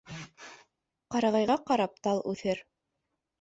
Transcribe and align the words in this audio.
Ҡарағайға 1.15 1.59
ҡарап 1.69 2.01
тал 2.09 2.23
үҫер. 2.33 2.65